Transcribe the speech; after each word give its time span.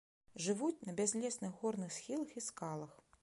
Жывуць 0.45 0.85
на 0.87 0.95
бязлесных 1.01 1.51
горных 1.63 1.95
схілах 1.99 2.35
і 2.41 2.45
скалах. 2.49 2.99